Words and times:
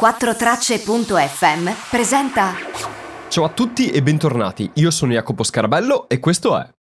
4Tracce.fm 0.00 1.70
presenta 1.90 2.54
Ciao 3.26 3.42
a 3.42 3.48
tutti 3.48 3.90
e 3.90 4.00
bentornati, 4.00 4.70
io 4.74 4.92
sono 4.92 5.10
Jacopo 5.10 5.42
Scarabello 5.42 6.08
e 6.08 6.20
questo 6.20 6.56
è 6.56 6.77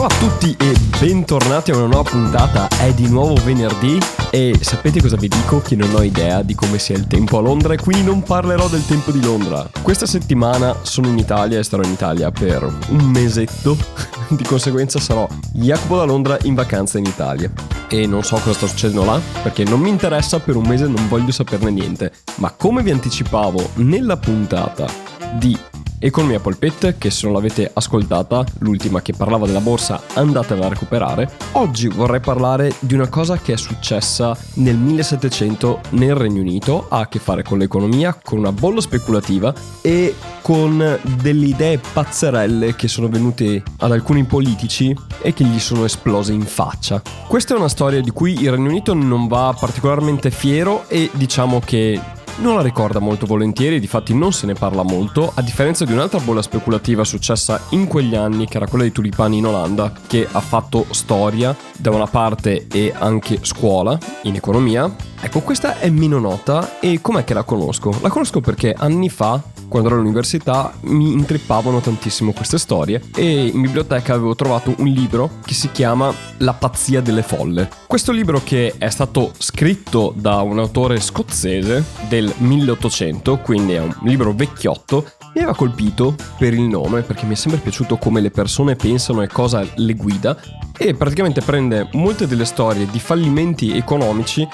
Ciao 0.00 0.08
a 0.08 0.18
tutti 0.18 0.56
e 0.58 0.74
bentornati 0.98 1.72
a 1.72 1.76
una 1.76 1.84
nuova 1.84 2.08
puntata, 2.08 2.68
è 2.78 2.94
di 2.94 3.06
nuovo 3.06 3.34
venerdì 3.34 3.98
e 4.30 4.56
sapete 4.58 4.98
cosa 4.98 5.16
vi 5.16 5.28
dico? 5.28 5.60
Che 5.60 5.76
non 5.76 5.94
ho 5.94 6.02
idea 6.02 6.40
di 6.40 6.54
come 6.54 6.78
sia 6.78 6.96
il 6.96 7.06
tempo 7.06 7.36
a 7.36 7.42
Londra 7.42 7.74
e 7.74 7.76
quindi 7.76 8.04
non 8.04 8.22
parlerò 8.22 8.66
del 8.68 8.86
tempo 8.86 9.10
di 9.10 9.22
Londra. 9.22 9.68
Questa 9.82 10.06
settimana 10.06 10.74
sono 10.80 11.08
in 11.08 11.18
Italia 11.18 11.58
e 11.58 11.62
starò 11.62 11.82
in 11.82 11.90
Italia 11.90 12.30
per 12.30 12.62
un 12.88 13.10
mesetto, 13.10 13.76
di 14.28 14.42
conseguenza 14.44 14.98
sarò 14.98 15.28
Jacopo 15.52 15.98
da 15.98 16.04
Londra 16.04 16.38
in 16.44 16.54
vacanza 16.54 16.96
in 16.96 17.04
Italia. 17.04 17.52
E 17.86 18.06
non 18.06 18.22
so 18.22 18.36
cosa 18.36 18.54
sta 18.54 18.66
succedendo 18.68 19.04
là, 19.04 19.20
perché 19.42 19.64
non 19.64 19.80
mi 19.80 19.90
interessa 19.90 20.40
per 20.40 20.56
un 20.56 20.66
mese, 20.66 20.86
non 20.86 21.08
voglio 21.08 21.30
saperne 21.30 21.70
niente. 21.70 22.10
Ma 22.36 22.52
come 22.52 22.82
vi 22.82 22.90
anticipavo 22.90 23.72
nella 23.74 24.16
puntata 24.16 24.86
di 25.34 25.54
Economia 26.02 26.40
Polpette, 26.40 26.96
che 26.96 27.10
se 27.10 27.26
non 27.26 27.34
l'avete 27.34 27.70
ascoltata, 27.74 28.42
l'ultima 28.60 29.02
che 29.02 29.12
parlava 29.12 29.44
della 29.44 29.60
borsa, 29.60 30.00
andatela 30.14 30.64
a 30.64 30.68
recuperare. 30.70 31.30
Oggi 31.52 31.88
vorrei 31.88 32.20
parlare 32.20 32.72
di 32.78 32.94
una 32.94 33.08
cosa 33.08 33.36
che 33.36 33.52
è 33.52 33.56
successa 33.58 34.34
nel 34.54 34.78
1700 34.78 35.80
nel 35.90 36.14
Regno 36.14 36.40
Unito, 36.40 36.86
ha 36.88 37.00
a 37.00 37.08
che 37.08 37.18
fare 37.18 37.42
con 37.42 37.58
l'economia, 37.58 38.18
con 38.24 38.38
una 38.38 38.50
bolla 38.50 38.80
speculativa 38.80 39.52
e 39.82 40.14
con 40.40 40.98
delle 41.20 41.44
idee 41.44 41.78
pazzerelle 41.92 42.74
che 42.76 42.88
sono 42.88 43.08
venute 43.08 43.62
ad 43.80 43.92
alcuni 43.92 44.24
politici 44.24 44.96
e 45.20 45.34
che 45.34 45.44
gli 45.44 45.60
sono 45.60 45.84
esplose 45.84 46.32
in 46.32 46.46
faccia. 46.46 47.02
Questa 47.28 47.52
è 47.52 47.58
una 47.58 47.68
storia 47.68 48.00
di 48.00 48.10
cui 48.10 48.40
il 48.40 48.50
Regno 48.50 48.70
Unito 48.70 48.94
non 48.94 49.28
va 49.28 49.54
particolarmente 49.58 50.30
fiero 50.30 50.88
e 50.88 51.10
diciamo 51.12 51.60
che 51.62 52.00
non 52.38 52.54
la 52.54 52.62
ricorda 52.62 52.98
molto 52.98 53.26
volentieri, 53.26 53.80
difatti 53.80 54.14
non 54.14 54.32
se 54.32 54.46
ne 54.46 54.54
parla 54.54 54.82
molto, 54.82 55.32
a 55.34 55.42
differenza 55.42 55.84
di 55.84 55.92
un'altra 55.92 56.20
bolla 56.20 56.42
speculativa 56.42 57.04
successa 57.04 57.60
in 57.70 57.86
quegli 57.86 58.14
anni, 58.14 58.46
che 58.46 58.56
era 58.56 58.66
quella 58.66 58.84
dei 58.84 58.92
tulipani 58.92 59.38
in 59.38 59.46
Olanda, 59.46 59.92
che 60.06 60.26
ha 60.30 60.40
fatto 60.40 60.86
storia 60.90 61.56
da 61.76 61.90
una 61.90 62.06
parte 62.06 62.66
e 62.72 62.92
anche 62.96 63.40
scuola 63.42 63.98
in 64.22 64.34
economia. 64.34 65.09
Ecco, 65.22 65.40
questa 65.40 65.78
è 65.78 65.90
meno 65.90 66.18
nota 66.18 66.80
e 66.80 67.02
com'è 67.02 67.24
che 67.24 67.34
la 67.34 67.42
conosco? 67.42 67.94
La 68.00 68.08
conosco 68.08 68.40
perché 68.40 68.74
anni 68.76 69.10
fa 69.10 69.42
quando 69.68 69.88
ero 69.88 69.98
all'università 69.98 70.72
mi 70.84 71.12
intrippavano 71.12 71.80
tantissimo 71.80 72.32
queste 72.32 72.56
storie 72.56 73.02
e 73.14 73.46
in 73.46 73.60
biblioteca 73.60 74.14
avevo 74.14 74.34
trovato 74.34 74.74
un 74.78 74.86
libro 74.86 75.30
che 75.44 75.52
si 75.52 75.70
chiama 75.70 76.12
La 76.38 76.54
pazzia 76.54 77.02
delle 77.02 77.22
folle. 77.22 77.68
Questo 77.86 78.12
libro 78.12 78.40
che 78.42 78.74
è 78.78 78.88
stato 78.88 79.32
scritto 79.36 80.14
da 80.16 80.40
un 80.40 80.58
autore 80.58 80.98
scozzese 80.98 81.84
del 82.08 82.32
1800, 82.38 83.38
quindi 83.38 83.74
è 83.74 83.80
un 83.80 83.94
libro 84.04 84.32
vecchiotto, 84.32 85.04
mi 85.34 85.42
aveva 85.42 85.54
colpito 85.54 86.16
per 86.38 86.54
il 86.54 86.62
nome 86.62 87.02
perché 87.02 87.26
mi 87.26 87.34
è 87.34 87.36
sempre 87.36 87.60
piaciuto 87.60 87.98
come 87.98 88.20
le 88.20 88.30
persone 88.30 88.74
pensano 88.74 89.22
e 89.22 89.28
cosa 89.28 89.64
le 89.76 89.94
guida 89.94 90.36
e 90.76 90.94
praticamente 90.94 91.42
prende 91.42 91.90
molte 91.92 92.26
delle 92.26 92.46
storie 92.46 92.86
di 92.90 92.98
fallimenti 92.98 93.76
economici 93.76 94.48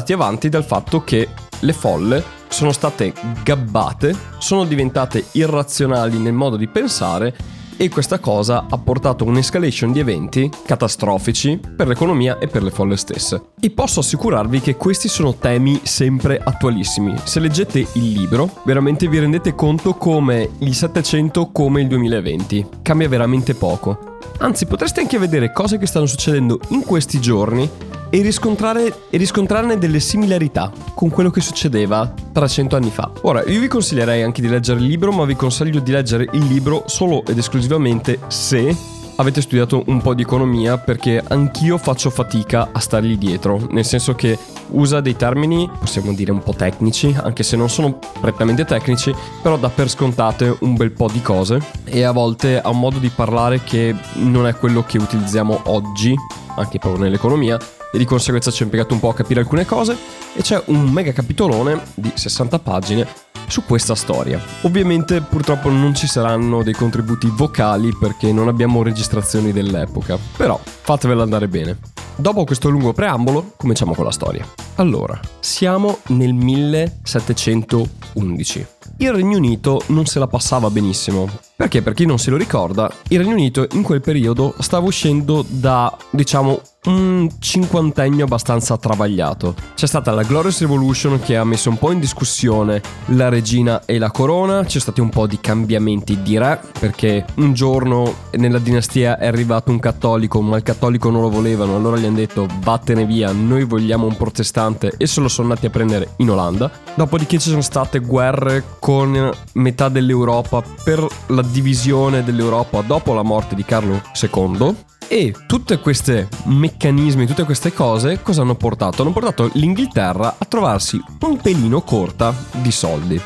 portati 0.00 0.12
avanti 0.14 0.48
dal 0.48 0.64
fatto 0.64 1.04
che 1.04 1.28
le 1.60 1.72
folle 1.74 2.24
sono 2.48 2.72
state 2.72 3.12
gabbate, 3.42 4.16
sono 4.38 4.64
diventate 4.64 5.26
irrazionali 5.32 6.18
nel 6.18 6.32
modo 6.32 6.56
di 6.56 6.66
pensare 6.68 7.36
e 7.76 7.88
questa 7.90 8.18
cosa 8.18 8.66
ha 8.68 8.78
portato 8.78 9.24
a 9.24 9.28
un'escalation 9.28 9.92
di 9.92 9.98
eventi 9.98 10.50
catastrofici 10.64 11.60
per 11.76 11.86
l'economia 11.86 12.38
e 12.38 12.46
per 12.46 12.62
le 12.62 12.70
folle 12.70 12.96
stesse. 12.96 13.42
E 13.60 13.70
posso 13.70 14.00
assicurarvi 14.00 14.60
che 14.60 14.76
questi 14.76 15.08
sono 15.08 15.34
temi 15.34 15.80
sempre 15.82 16.40
attualissimi. 16.42 17.14
Se 17.24 17.40
leggete 17.40 17.86
il 17.94 18.12
libro, 18.12 18.62
veramente 18.64 19.06
vi 19.06 19.18
rendete 19.18 19.54
conto 19.54 19.94
come 19.94 20.48
il 20.58 20.74
700 20.74 21.50
come 21.52 21.82
il 21.82 21.88
2020. 21.88 22.66
Cambia 22.82 23.08
veramente 23.08 23.54
poco. 23.54 24.16
Anzi, 24.38 24.64
potreste 24.64 25.00
anche 25.00 25.18
vedere 25.18 25.52
cose 25.52 25.76
che 25.76 25.86
stanno 25.86 26.06
succedendo 26.06 26.58
in 26.68 26.82
questi 26.84 27.20
giorni 27.20 27.68
e, 28.10 28.18
e 28.18 29.16
riscontrarne 29.16 29.78
delle 29.78 30.00
similarità 30.00 30.70
con 30.94 31.08
quello 31.08 31.30
che 31.30 31.40
succedeva 31.40 32.12
300 32.32 32.76
anni 32.76 32.90
fa. 32.90 33.10
Ora, 33.22 33.42
io 33.44 33.60
vi 33.60 33.68
consiglierei 33.68 34.22
anche 34.22 34.42
di 34.42 34.48
leggere 34.48 34.80
il 34.80 34.86
libro, 34.86 35.12
ma 35.12 35.24
vi 35.24 35.36
consiglio 35.36 35.80
di 35.80 35.92
leggere 35.92 36.28
il 36.32 36.46
libro 36.46 36.84
solo 36.86 37.24
ed 37.24 37.38
esclusivamente 37.38 38.18
se 38.28 38.76
avete 39.20 39.42
studiato 39.42 39.82
un 39.86 40.00
po' 40.00 40.14
di 40.14 40.22
economia 40.22 40.78
perché 40.78 41.22
anch'io 41.26 41.76
faccio 41.76 42.08
fatica 42.08 42.70
a 42.72 42.80
stargli 42.80 43.18
dietro, 43.18 43.66
nel 43.70 43.84
senso 43.84 44.14
che 44.14 44.38
usa 44.68 45.00
dei 45.00 45.14
termini, 45.14 45.70
possiamo 45.78 46.14
dire 46.14 46.32
un 46.32 46.42
po' 46.42 46.54
tecnici, 46.54 47.14
anche 47.22 47.42
se 47.42 47.56
non 47.56 47.68
sono 47.68 47.98
prettamente 48.20 48.64
tecnici, 48.64 49.14
però 49.42 49.58
dà 49.58 49.68
per 49.68 49.90
scontate 49.90 50.56
un 50.60 50.74
bel 50.74 50.92
po' 50.92 51.08
di 51.12 51.20
cose 51.20 51.60
e 51.84 52.02
a 52.02 52.12
volte 52.12 52.60
ha 52.60 52.70
un 52.70 52.78
modo 52.78 52.98
di 52.98 53.10
parlare 53.10 53.62
che 53.62 53.94
non 54.14 54.46
è 54.46 54.54
quello 54.54 54.82
che 54.84 54.96
utilizziamo 54.96 55.62
oggi, 55.64 56.14
anche 56.56 56.78
proprio 56.78 57.04
nell'economia, 57.04 57.58
e 57.92 57.98
di 57.98 58.04
conseguenza 58.04 58.50
ci 58.50 58.62
ho 58.62 58.64
impiegato 58.64 58.94
un 58.94 59.00
po' 59.00 59.08
a 59.08 59.14
capire 59.14 59.40
alcune 59.40 59.66
cose 59.66 59.96
e 60.34 60.42
c'è 60.42 60.62
un 60.66 60.88
mega 60.90 61.12
capitolone 61.12 61.80
di 61.94 62.12
60 62.14 62.58
pagine 62.58 63.06
su 63.46 63.64
questa 63.64 63.94
storia. 63.94 64.40
Ovviamente 64.62 65.20
purtroppo 65.20 65.68
non 65.68 65.94
ci 65.94 66.06
saranno 66.06 66.62
dei 66.62 66.74
contributi 66.74 67.28
vocali 67.30 67.94
perché 67.98 68.32
non 68.32 68.48
abbiamo 68.48 68.82
registrazioni 68.82 69.52
dell'epoca, 69.52 70.18
però 70.36 70.58
fatevela 70.62 71.22
andare 71.22 71.48
bene. 71.48 71.78
Dopo 72.16 72.44
questo 72.44 72.68
lungo 72.68 72.92
preambolo, 72.92 73.52
cominciamo 73.56 73.94
con 73.94 74.04
la 74.04 74.10
storia. 74.10 74.46
Allora, 74.76 75.18
siamo 75.40 75.98
nel 76.08 76.34
1711. 76.34 78.66
Il 78.98 79.12
Regno 79.12 79.38
Unito 79.38 79.80
non 79.86 80.04
se 80.04 80.18
la 80.18 80.26
passava 80.26 80.68
benissimo. 80.70 81.48
Perché, 81.60 81.82
per 81.82 81.92
chi 81.92 82.06
non 82.06 82.18
se 82.18 82.30
lo 82.30 82.38
ricorda, 82.38 82.90
il 83.08 83.18
Regno 83.18 83.32
Unito 83.32 83.66
in 83.72 83.82
quel 83.82 84.00
periodo 84.00 84.54
stava 84.60 84.86
uscendo 84.86 85.44
da, 85.46 85.94
diciamo, 86.08 86.62
un 86.84 87.28
cinquantennio 87.38 88.24
abbastanza 88.24 88.78
travagliato. 88.78 89.54
C'è 89.74 89.86
stata 89.86 90.12
la 90.12 90.22
Glorious 90.22 90.60
Revolution 90.60 91.20
che 91.20 91.36
ha 91.36 91.44
messo 91.44 91.68
un 91.68 91.76
po' 91.76 91.92
in 91.92 92.00
discussione 92.00 92.80
la 93.08 93.28
regina 93.28 93.84
e 93.84 93.98
la 93.98 94.10
corona, 94.10 94.64
c'è 94.64 94.78
stati 94.78 95.02
un 95.02 95.10
po' 95.10 95.26
di 95.26 95.38
cambiamenti 95.38 96.22
di 96.22 96.38
re, 96.38 96.58
perché 96.78 97.26
un 97.34 97.52
giorno 97.52 98.14
nella 98.32 98.58
dinastia 98.58 99.18
è 99.18 99.26
arrivato 99.26 99.70
un 99.70 99.78
cattolico, 99.78 100.40
ma 100.40 100.56
il 100.56 100.62
cattolico 100.62 101.10
non 101.10 101.20
lo 101.20 101.28
volevano, 101.28 101.76
allora 101.76 101.98
gli 101.98 102.06
hanno 102.06 102.16
detto 102.16 102.46
vattene 102.60 103.04
via, 103.04 103.30
noi 103.32 103.64
vogliamo 103.64 104.06
un 104.06 104.16
protestante 104.16 104.94
e 104.96 105.06
se 105.06 105.20
lo 105.20 105.28
sono 105.28 105.48
andati 105.48 105.66
a 105.66 105.70
prendere 105.70 106.14
in 106.16 106.30
Olanda. 106.30 106.70
Dopodiché 106.94 107.38
ci 107.38 107.50
sono 107.50 107.60
state 107.60 107.98
guerre 107.98 108.64
con 108.78 109.30
metà 109.52 109.90
dell'Europa 109.90 110.62
per 110.82 111.06
la 111.26 111.42
divisione 111.50 112.24
dell'Europa 112.24 112.80
dopo 112.80 113.12
la 113.12 113.22
morte 113.22 113.54
di 113.54 113.64
Carlo 113.64 114.00
II 114.20 114.74
e 115.08 115.34
tutti 115.46 115.76
questi 115.78 116.26
meccanismi, 116.44 117.26
tutte 117.26 117.44
queste 117.44 117.72
cose, 117.72 118.22
cosa 118.22 118.42
hanno 118.42 118.54
portato? 118.54 119.02
Hanno 119.02 119.10
portato 119.10 119.50
l'Inghilterra 119.54 120.36
a 120.38 120.44
trovarsi 120.44 121.02
un 121.22 121.36
pelino 121.36 121.80
corta 121.82 122.32
di 122.52 122.70
soldi. 122.70 123.20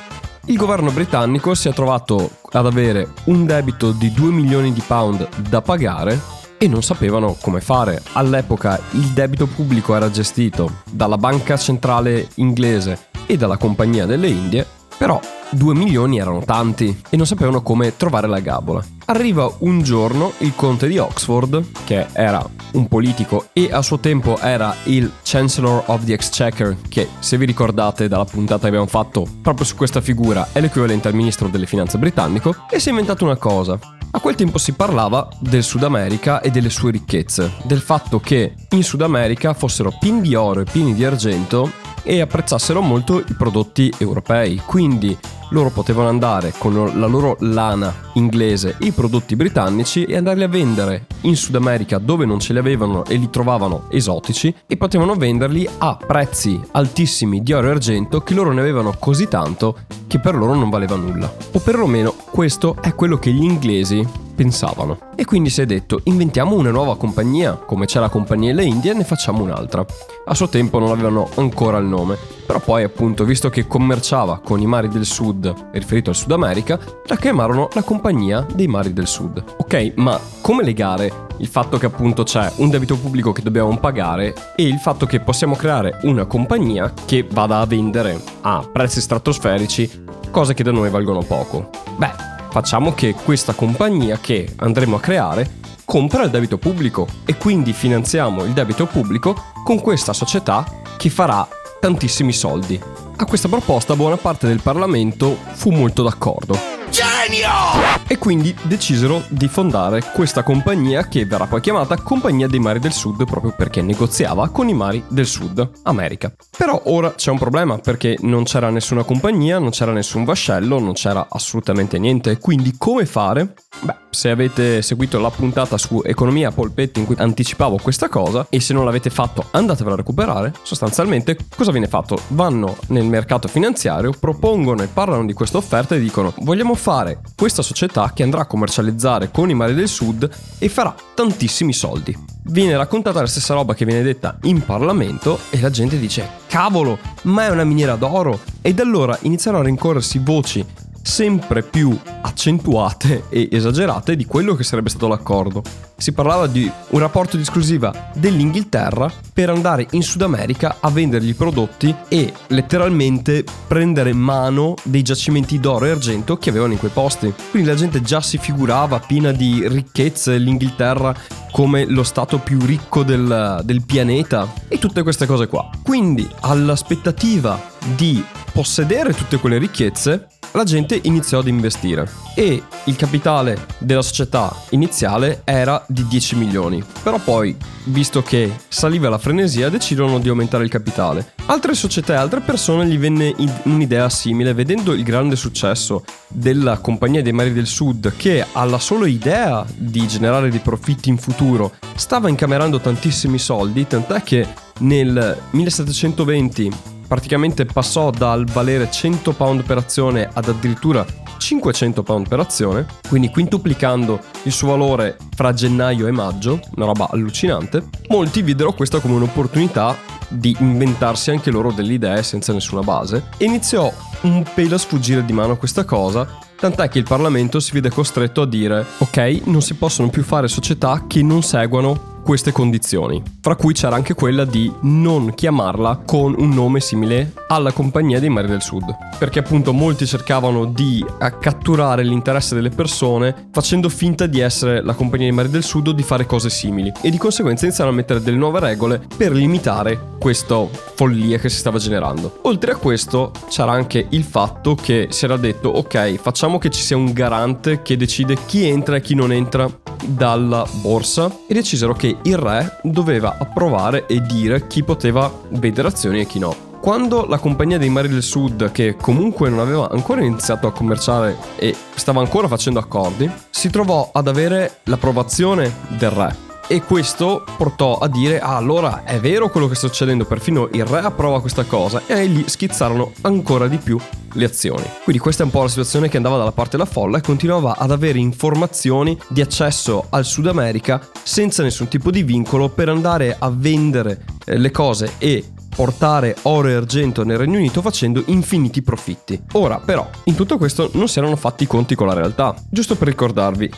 Il 0.47 0.57
governo 0.57 0.91
britannico 0.91 1.55
si 1.55 1.69
è 1.69 1.73
trovato 1.73 2.31
ad 2.53 2.67
avere 2.67 3.13
un 3.25 3.45
debito 3.45 3.93
di 3.93 4.13
2 4.13 4.31
milioni 4.31 4.73
di 4.73 4.83
pound 4.87 5.29
da 5.49 5.63
pagare 5.63 6.19
e 6.59 6.69
non 6.69 6.83
sapevano 6.83 7.37
come 7.41 7.61
fare. 7.61 8.03
All'epoca 8.13 8.81
il 8.93 9.09
debito 9.09 9.47
pubblico 9.47 9.95
era 9.95 10.11
gestito 10.11 10.81
dalla 10.91 11.19
banca 11.19 11.57
centrale 11.57 12.29
inglese 12.37 13.09
e 13.27 13.37
dalla 13.37 13.57
compagnia 13.57 14.07
delle 14.07 14.29
Indie, 14.29 14.67
però 14.97 15.21
2 15.51 15.75
milioni 15.75 16.19
erano 16.19 16.45
tanti 16.45 17.03
e 17.09 17.17
non 17.17 17.27
sapevano 17.27 17.63
come 17.63 17.97
trovare 17.97 18.27
la 18.27 18.41
gabola. 18.41 18.85
Arriva 19.07 19.51
un 19.59 19.83
giorno 19.83 20.33
il 20.39 20.55
conte 20.57 20.89
di 20.89 20.99
Oxford, 20.99 21.65
che 21.85 22.07
era 22.13 22.45
un 22.73 22.89
politico 22.89 23.49
e 23.53 23.69
a 23.71 23.83
suo 23.83 23.99
tempo 23.99 24.39
era 24.39 24.75
il 24.85 25.11
Chancellor 25.23 25.85
of 25.87 26.05
the 26.05 26.15
Exchequer, 26.15 26.77
che 26.89 27.09
se 27.19 27.37
vi 27.37 27.45
ricordate 27.45 28.09
dalla 28.09 28.25
puntata 28.25 28.63
che 28.63 28.69
abbiamo 28.69 28.87
fatto 28.87 29.27
proprio 29.43 29.67
su 29.67 29.77
questa 29.77 30.01
figura 30.01 30.49
è 30.53 30.61
l'equivalente 30.61 31.09
al 31.09 31.15
ministro 31.15 31.49
delle 31.49 31.67
finanze 31.67 31.99
britannico, 31.99 32.65
e 32.71 32.81
si 32.81 32.89
è 32.89 32.91
inventato 32.91 33.25
una 33.25 33.37
cosa. 33.37 33.79
A 34.11 34.21
quel 34.21 34.37
tempo 34.37 34.59
si 34.59 34.73
parlava 34.73 35.29
del 35.41 35.65
Sud 35.65 35.83
America 35.83 36.41
e 36.41 36.51
delle 36.51 36.71
sue 36.71 36.93
ricchezze, 36.93 37.53
del 37.65 37.81
fatto 37.81 38.21
che 38.21 38.55
in 38.71 38.85
Sud 38.85 39.03
America 39.03 39.55
fossero 39.55 39.93
pieni 39.99 40.21
di 40.21 40.37
oro 40.37 40.61
e 40.61 40.65
pieni 40.65 40.95
di 40.95 41.05
argento 41.05 41.71
e 42.05 42.21
apprezzassero 42.21 42.81
molto 42.81 43.19
i 43.19 43.35
prodotti 43.37 43.93
europei, 43.99 44.63
quindi 44.65 45.19
loro 45.51 45.71
potevano 45.71 46.09
andare 46.09 46.53
con 46.59 46.75
la 46.75 47.07
loro 47.07 47.37
lana 47.41 47.95
inglese 48.15 48.77
e 48.79 48.87
i 48.87 48.93
prodotti 48.93 49.37
britannici 49.37 50.05
e 50.05 50.17
andarli 50.17 50.43
a 50.43 50.49
vendere 50.49 51.07
in 51.23 51.37
Sud 51.37 51.55
America 51.55 51.99
dove 51.99 52.25
non 52.27 52.41
ce 52.41 52.53
li 52.53 52.59
avevano 52.59 53.05
e 53.05 53.15
li 53.17 53.31
trovavano 53.31 53.87
esotici 53.91 54.55
e 54.67 54.77
potevano 54.77 55.15
venderli 55.15 55.69
a 55.79 55.97
prezzi 55.97 56.61
altissimi 56.73 57.43
di 57.43 57.53
oro 57.53 57.69
e 57.69 57.71
argento 57.71 58.21
che 58.21 58.35
loro 58.35 58.53
ne 58.53 58.61
avevano 58.61 58.95
così 58.99 59.29
tanto 59.29 59.79
che 60.07 60.19
per 60.19 60.35
loro 60.35 60.55
non 60.55 60.71
valeva 60.71 60.97
nulla. 60.97 61.33
O 61.53 61.59
perlomeno 61.61 62.15
questo 62.31 62.77
è 62.81 62.95
quello 62.95 63.17
che 63.17 63.31
gli 63.31 63.45
inglesi 63.45 64.07
pensavano. 64.35 64.99
E 65.15 65.25
quindi 65.25 65.51
si 65.51 65.61
è 65.61 65.67
detto, 65.67 66.01
inventiamo 66.05 66.55
una 66.55 66.71
nuova 66.71 66.97
compagnia, 66.97 67.55
come 67.55 67.87
c'è 67.87 68.01
la 68.01 68.09
compagnia 68.09 68.55
delle 68.55 68.67
Indie, 68.67 68.93
ne 68.93 69.05
facciamo 69.05 69.43
un'altra. 69.43 69.85
A 70.27 70.35
suo 70.35 70.49
tempo 70.49 70.79
non 70.79 70.91
avevano 70.91 71.29
ancora 71.37 71.79
il 71.79 71.87
nome, 71.87 72.17
però 72.47 72.61
poi 72.61 72.83
appunto, 72.83 73.25
visto 73.25 73.49
che 73.49 73.67
commerciava 73.67 74.41
con 74.45 74.61
i 74.61 74.67
mari 74.67 74.89
del 74.89 75.07
sud, 75.07 75.71
riferito 75.73 76.11
al 76.11 76.17
Sud 76.17 76.33
America, 76.33 76.79
la 77.07 77.17
chiamarono 77.17 77.69
la 77.73 77.83
compagnia 77.83 78.47
dei 78.55 78.67
mari 78.67 78.93
del 78.93 79.07
sud. 79.07 79.43
Ok, 79.59 79.93
ma 79.97 80.19
come 80.41 80.63
legare 80.63 81.23
il 81.39 81.47
fatto 81.49 81.79
che 81.79 81.87
appunto 81.87 82.23
c'è 82.23 82.51
un 82.57 82.71
debito 82.71 82.97
pubblico 82.97 83.33
che 83.33 83.43
dobbiamo 83.43 83.77
pagare 83.79 84.35
e 84.57 84.67
il 84.67 84.79
fatto 84.79 85.07
che 85.07 85.21
possiamo 85.21 85.57
creare 85.57 85.99
una 86.03 86.27
compagnia 86.27 86.93
che 87.05 87.27
vada 87.29 87.59
a 87.59 87.67
vendere 87.67 88.21
a 88.43 88.67
prezzi 88.71 89.01
stratosferici 89.01 90.03
cose 90.31 90.55
che 90.55 90.63
da 90.63 90.73
noi 90.73 90.91
valgono 90.91 91.23
poco? 91.23 91.71
Beh, 91.97 92.34
facciamo 92.55 92.95
che 92.95 93.15
questa 93.15 93.53
compagnia 93.53 94.21
che 94.21 94.49
andremo 94.59 94.95
a 94.95 95.01
creare 95.01 95.57
compra 95.85 96.23
il 96.23 96.31
debito 96.31 96.57
pubblico 96.57 97.09
e 97.25 97.37
quindi 97.37 97.73
finanziamo 97.73 98.45
il 98.45 98.53
debito 98.53 98.87
pubblico 98.87 99.35
con 99.65 99.81
questa 99.81 100.13
società 100.13 100.65
che 100.97 101.11
farà 101.11 101.49
tantissimi 101.81 102.33
soldi. 102.33 102.81
A 103.17 103.25
questa 103.25 103.49
proposta 103.49 103.97
buona 103.97 104.17
parte 104.17 104.47
del 104.47 104.63
Parlamento 104.63 105.37
fu 105.55 105.73
molto 105.73 106.05
d'accordo. 106.05 106.57
Genio! 106.91 107.84
E 108.07 108.19
quindi 108.19 108.55
decisero 108.65 109.23
di 109.29 109.49
fondare 109.49 110.03
questa 110.13 110.43
compagnia 110.43 111.09
che 111.09 111.25
verrà 111.25 111.47
poi 111.47 111.61
chiamata 111.61 111.97
Compagnia 111.97 112.47
dei 112.47 112.59
Mari 112.59 112.79
del 112.79 112.93
Sud 112.93 113.25
proprio 113.25 113.53
perché 113.57 113.81
negoziava 113.81 114.49
con 114.51 114.69
i 114.69 114.75
mari 114.75 115.03
del 115.09 115.27
Sud 115.27 115.71
America. 115.83 116.33
Però 116.57 116.81
ora 116.85 117.15
c'è 117.15 117.31
un 117.31 117.39
problema 117.39 117.79
perché 117.79 118.17
non 118.21 118.45
c'era 118.45 118.69
nessuna 118.71 119.05
compagnia, 119.05 119.59
non 119.59 119.71
c'era 119.71 119.93
nessun 119.93 120.25
vascello, 120.25 120.79
non 120.79 120.93
c'era 120.93 121.27
assolutamente 121.31 121.99
niente. 121.99 122.39
Quindi 122.39 122.75
come 122.77 123.07
fare? 123.07 123.55
Beh, 123.81 123.97
se 124.15 124.31
avete 124.31 124.81
seguito 124.81 125.19
la 125.19 125.31
puntata 125.31 125.77
su 125.77 126.01
economia 126.05 126.51
polpetti 126.51 127.01
in 127.01 127.07
cui 127.07 127.17
anticipavo 127.19 127.79
questa 127.83 128.09
cosa 128.09 128.47
e 128.49 128.61
se 128.61 128.73
non 128.73 128.85
l'avete 128.85 129.11
fatto 129.11 129.47
andatevela 129.51 129.95
a 129.95 129.99
recuperare, 129.99 130.53
sostanzialmente 130.63 131.37
cosa 131.55 131.73
viene 131.73 131.89
fatto? 131.89 132.19
Vanno 132.29 132.77
nel 132.89 133.05
mercato 133.05 133.49
finanziario, 133.49 134.13
propongono 134.13 134.83
e 134.83 134.87
parlano 134.87 135.27
di 135.27 135.33
questa 135.35 135.59
offerta 135.59 135.95
e 135.95 136.01
dicono 136.01 136.33
vogliamo 136.39 136.75
fare 136.75 137.21
questa 137.37 137.63
società 137.63 138.13
che 138.15 138.23
andrà 138.23 138.43
a 138.43 138.47
commercializzare 138.47 139.31
con 139.31 139.51
i 139.51 139.55
mari 139.55 139.75
del 139.75 139.89
sud 139.89 140.29
e 140.59 140.69
farà 140.69 140.95
tantissimi 141.15 141.73
soldi. 141.73 142.17
Viene 142.45 142.77
raccontata 142.77 143.21
la 143.21 143.27
stessa 143.27 143.55
roba 143.55 143.75
che 143.75 143.85
viene 143.85 144.03
detta 144.03 144.39
in 144.43 144.65
Parlamento 144.65 145.39
e 145.51 145.61
la 145.61 145.71
gente 145.71 145.99
dice 145.99 146.43
cavolo, 146.47 146.99
ma 147.23 147.47
è 147.47 147.51
una 147.51 147.65
miniera 147.65 147.97
d'oro? 147.97 148.39
E 148.63 148.73
da 148.73 148.83
allora 148.83 149.19
iniziano 149.23 149.59
a 149.59 149.63
rincorrersi 149.63 150.19
voci 150.19 150.65
sempre 151.05 151.63
più 151.63 151.97
accentuate 152.23 153.25
e 153.29 153.49
esagerate 153.53 154.17
di 154.17 154.25
quello 154.25 154.55
che 154.55 154.65
sarebbe 154.65 154.89
stato 154.89 155.07
l'accordo. 155.07 155.63
Si 155.97 156.13
parlava 156.13 156.47
di 156.47 156.71
un 156.89 156.99
rapporto 156.99 157.37
di 157.37 157.43
esclusiva 157.43 158.11
dell'Inghilterra 158.15 159.11
per 159.33 159.49
andare 159.49 159.87
in 159.93 160.03
Sud 160.03 160.23
America 160.23 160.77
a 160.81 160.91
vendergli 160.91 161.29
i 161.29 161.35
prodotti 161.35 161.95
e 162.09 162.33
letteralmente 162.49 163.45
prendere 163.67 164.13
mano 164.13 164.75
dei 164.83 165.03
giacimenti 165.03 165.61
d'oro 165.61 165.87
e 165.87 165.91
argento 165.91 166.37
che 166.37 166.51
avevano 166.51 166.73
in 166.73 166.79
quei 166.79 166.91
posti. 166.91 167.33
Quindi 167.51 167.69
la 167.69 167.77
gente 167.77 168.03
già 168.03 168.21
si 168.21 168.39
figurava 168.39 168.99
piena 168.99 169.33
di 169.33 169.67
ricchezze 169.69 170.37
l'Inghilterra 170.37 171.15
come 171.53 171.85
lo 171.87 172.03
stato 172.03 172.39
più 172.39 172.59
ricco 172.65 173.05
del, 173.05 173.61
del 173.63 173.85
pianeta 173.85 174.53
e 174.67 174.79
tutte 174.79 175.03
queste 175.03 175.27
cose 175.27 175.47
qua. 175.47 175.71
Quindi 175.83 176.29
all'aspettativa 176.41 177.71
di 177.95 178.23
possedere 178.53 179.15
tutte 179.15 179.39
quelle 179.39 179.59
ricchezze 179.59 180.27
la 180.57 180.63
gente 180.63 181.01
iniziò 181.03 181.41
ad 181.41 181.49
investire 181.49 182.09
e 182.37 182.63
il 182.85 182.95
capitale 182.95 183.67
della 183.79 184.03
società 184.03 184.55
iniziale 184.71 185.43
era 185.45 185.85
di 185.95 186.07
10 186.07 186.37
milioni. 186.37 186.83
Però 187.03 187.19
poi, 187.19 187.57
visto 187.85 188.23
che 188.23 188.53
saliva 188.69 189.09
la 189.09 189.19
frenesia, 189.19 189.71
decidono 189.71 190.19
di 190.19 190.29
aumentare 190.29 190.65
il 190.65 190.71
capitale. 190.71 191.33
Altre 191.47 191.75
società 191.75 192.15
e 192.15 192.17
altre 192.17 192.41
persone 192.41 192.87
gli 192.87 192.99
venne 192.99 193.35
un'idea 193.63 194.11
simile, 194.11 194.53
vedendo 194.53 194.93
il 194.93 195.05
grande 195.05 195.37
successo 195.37 196.05
della 196.29 196.79
Compagnia 196.79 197.23
dei 197.23 197.33
Mari 197.33 197.53
del 197.53 197.67
Sud, 197.67 198.15
che 198.17 198.45
alla 198.53 198.79
sola 198.79 199.07
idea 199.07 199.65
di 199.75 200.07
generare 200.09 200.51
dei 200.51 200.59
profitti 200.59 201.09
in 201.09 201.17
futuro 201.17 201.73
stava 201.95 202.29
incamerando 202.29 202.81
tantissimi 202.81 203.39
soldi, 203.39 203.87
tant'è 203.87 204.23
che 204.23 204.47
nel 204.81 205.41
1720 205.51 206.73
praticamente 207.07 207.65
passò 207.65 208.11
dal 208.11 208.45
valere 208.47 208.91
100 208.91 209.33
pound 209.33 209.63
per 209.63 209.77
azione 209.77 210.29
ad 210.33 210.49
addirittura 210.49 211.07
500 211.37 212.03
pound 212.03 212.29
per 212.29 212.41
azione, 212.41 212.87
quindi 213.09 213.31
quintuplicando 213.31 214.21
il 214.45 214.53
suo 214.53 214.69
valore 214.69 215.17
fra 215.35 215.53
gennaio 215.53 216.07
e 216.07 216.11
maggio, 216.11 216.61
una 216.77 216.87
roba 216.87 217.09
allucinante. 217.11 217.89
Molti 218.09 218.43
videro 218.43 218.73
questa 218.73 219.01
come 219.01 219.15
un'opportunità 219.15 219.97
di 220.29 220.57
inventarsi 220.59 221.31
anche 221.31 221.51
loro 221.51 221.71
delle 221.71 221.93
idee 221.95 222.23
senza 222.23 222.53
nessuna 222.53 222.81
base 222.83 223.29
e 223.37 223.45
iniziò 223.45 223.93
un 224.23 224.43
pelo 224.55 224.75
a 224.75 224.79
sfuggire 224.79 225.25
di 225.25 225.33
mano 225.33 225.57
questa 225.57 225.85
cosa 225.85 226.27
tant'è 226.57 226.89
che 226.89 226.99
il 226.99 227.05
Parlamento 227.05 227.61
si 227.61 227.73
vede 227.73 227.91
costretto 227.91 228.43
a 228.43 228.47
dire 228.47 228.85
ok, 228.99 229.43
non 229.45 229.61
si 229.61 229.75
possono 229.75 230.09
più 230.09 230.23
fare 230.23 230.49
società 230.49 231.05
che 231.07 231.23
non 231.23 231.43
seguano 231.43 232.14
queste 232.25 232.51
condizioni, 232.51 233.23
fra 233.41 233.55
cui 233.55 233.75
c'era 233.75 233.95
anche 233.95 234.15
quella 234.15 234.45
di 234.45 234.73
non 234.81 235.35
chiamarla 235.35 236.03
con 236.05 236.35
un 236.37 236.49
nome 236.49 236.81
simile 236.81 237.35
alla 237.47 237.71
Compagnia 237.71 238.19
dei 238.19 238.31
Mari 238.31 238.49
del 238.49 238.63
Sud, 238.63 238.85
perché 239.19 239.41
appunto 239.41 239.73
molti 239.73 240.07
cercavano 240.07 240.65
di 240.65 241.05
eh, 241.21 241.39
catturare 241.39 242.03
l'interesse 242.03 242.55
delle 242.55 242.71
persone 242.71 243.49
facendo 243.53 243.89
finta 243.89 244.27
di 244.27 244.41
essere 244.41 244.83
la 244.83 244.95
Compagnia 244.95 245.27
dei 245.27 245.37
Mari 245.37 245.51
del 245.51 245.63
Sud 245.63 245.89
o 245.89 245.93
di 245.93 246.03
fare 246.03 246.27
cose 246.27 246.49
simili 246.51 246.91
e 247.03 247.11
di 247.11 247.19
conseguenza 247.19 247.67
iniziarono 247.67 247.95
a 247.95 248.01
mettere 248.01 248.23
delle 248.23 248.39
nuove 248.39 248.59
regole 248.59 249.01
per 249.17 249.33
limitare 249.33 250.13
questa 250.19 250.67
follia 250.95 251.39
che 251.39 251.51
si 251.51 251.59
stava 251.59 251.79
generando. 251.79 252.39
Oltre 252.43 252.73
a 252.73 252.77
questo 252.77 253.33
c'era 253.49 253.73
anche 253.73 254.07
il 254.09 254.25
fatto 254.25 254.75
che 254.75 255.09
si 255.11 255.27
era 255.27 255.37
detto 255.37 255.69
ok 255.69 256.15
facciamo 256.17 256.59
che 256.59 256.71
ci 256.71 256.81
sia 256.81 256.97
un 256.97 257.13
garante 257.13 257.83
che 257.83 257.99
decide 257.99 258.39
chi 258.47 258.67
entra 258.67 258.97
e 258.97 259.01
chi 259.03 259.15
non 259.15 259.33
entra 259.33 259.69
dalla 260.05 260.67
borsa 260.81 261.31
e 261.47 261.55
decisero 261.55 261.95
che 261.95 262.17
il 262.23 262.37
re 262.37 262.79
doveva 262.83 263.37
approvare 263.39 264.07
e 264.07 264.21
dire 264.21 264.67
chi 264.67 264.83
poteva 264.83 265.33
vendere 265.51 265.89
azioni 265.89 266.21
e 266.21 266.27
chi 266.27 266.39
no. 266.39 266.73
Quando 266.81 267.25
la 267.27 267.39
compagnia 267.39 267.79
dei 267.79 267.89
mari 267.89 268.09
del 268.09 268.23
sud, 268.23 268.71
che 268.71 268.97
comunque 268.97 269.49
non 269.49 269.61
aveva 269.61 269.89
ancora 269.91 270.23
iniziato 270.23 270.67
a 270.67 270.73
commerciare 270.73 271.37
e 271.57 271.75
stava 271.95 272.21
ancora 272.21 272.47
facendo 272.47 272.79
accordi, 272.79 273.31
si 273.49 273.71
trovò 273.71 274.11
ad 274.13 274.29
avere 274.29 274.81
l'approvazione 274.85 275.73
del 275.97 276.11
re 276.11 276.54
e 276.67 276.83
questo 276.83 277.45
portò 277.57 277.99
a 277.99 278.09
dire, 278.09 278.41
ah 278.41 278.57
allora 278.57 279.05
è 279.05 279.19
vero 279.21 279.49
quello 279.51 279.69
che 279.69 279.75
sta 279.75 279.87
succedendo, 279.87 280.25
perfino 280.25 280.69
il 280.73 280.85
re 280.85 281.01
approva 281.01 281.41
questa 281.41 281.65
cosa 281.65 282.03
e 282.07 282.25
lì 282.27 282.45
schizzarono 282.49 283.13
ancora 283.23 283.69
di 283.69 283.77
più 283.79 283.99
le 284.35 284.45
azioni. 284.45 284.85
Quindi 285.03 285.21
questa 285.21 285.43
è 285.43 285.47
un 285.47 285.53
po' 285.53 285.63
la 285.63 285.69
situazione 285.69 286.09
che 286.09 286.17
andava 286.17 286.37
dalla 286.37 286.53
parte 286.53 286.77
della 286.77 286.89
folla 286.89 287.19
e 287.19 287.23
continuava 287.23 287.77
ad 287.77 287.91
avere 287.91 288.19
informazioni 288.19 289.19
di 289.29 289.41
accesso 289.41 290.07
al 290.11 290.25
Sud 290.25 290.47
America 290.47 291.01
senza 291.23 291.63
nessun 291.63 291.89
tipo 291.89 292.11
di 292.11 292.23
vincolo 292.23 292.69
per 292.69 292.89
andare 292.89 293.37
a 293.39 293.51
vendere 293.51 294.25
eh, 294.45 294.59
le 294.59 294.71
cose 294.71 295.13
e 295.19 295.45
portare 295.75 296.37
oro 296.43 296.69
e 296.69 296.75
argento 296.75 297.25
nel 297.25 297.37
Regno 297.37 297.59
Unito 297.59 297.83
facendo 297.83 298.23
infiniti 298.27 298.83
profitti. 298.83 299.41
Ora, 299.53 299.81
però, 299.81 300.09
in 300.25 300.35
tutto 300.35 300.57
questo 300.57 300.91
non 300.95 301.09
si 301.09 301.19
erano 301.19 301.37
fatti 301.37 301.65
i 301.65 301.67
conti 301.67 301.95
con 301.95 302.07
la 302.07 302.15
realtà. 302.15 302.55
Giusto 302.71 302.95
per 302.95 303.09
ricordarvi, 303.09 303.71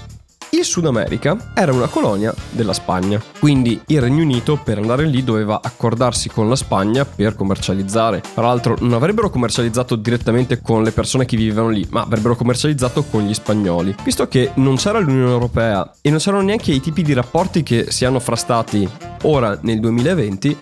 il 0.51 0.65
Sud 0.65 0.87
America 0.87 1.53
era 1.55 1.73
una 1.73 1.89
colonia 1.89 2.35
della 2.51 2.73
Spagna, 2.73 3.23
quindi 3.39 3.81
il 3.87 4.01
Regno 4.01 4.23
Unito 4.23 4.57
per 4.63 4.79
andare 4.79 5.05
lì 5.05 5.25
doveva 5.25 5.61
accordarsi 5.63 6.29
con 6.29 6.49
la 6.49 6.57
Spagna 6.57 7.05
per 7.05 7.35
commercializzare. 7.35 8.23
Tra 8.35 8.47
l'altro 8.47 8.77
non 8.81 8.93
avrebbero 8.93 9.31
commercializzato 9.31 9.97
direttamente 9.97 10.61
con 10.61 10.83
le 10.83 10.93
persone 10.93 11.25
che 11.25 11.37
vivevano 11.37 11.69
lì, 11.69 11.87
ma 11.91 12.03
avrebbero 12.03 12.37
commercializzato 12.37 13.05
con 13.05 13.23
gli 13.23 13.35
spagnoli. 13.35 13.95
Visto 14.03 14.29
che 14.29 14.53
non 14.55 14.77
c'era 14.77 14.99
l'Unione 14.99 15.31
Europea 15.31 15.91
e 16.01 16.11
non 16.11 16.19
c'erano 16.19 16.43
neanche 16.43 16.73
i 16.73 16.81
tipi 16.81 17.03
di 17.03 17.13
rapporti 17.13 17.63
che 17.63 17.91
si 17.91 18.05
hanno 18.05 18.21
fra 18.21 18.37
stati 18.37 18.89
ora 19.23 19.59
nel 19.63 19.81
2020, 19.81 20.59